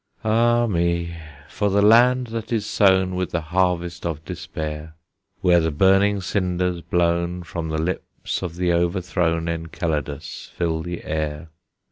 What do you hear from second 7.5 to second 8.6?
the lips of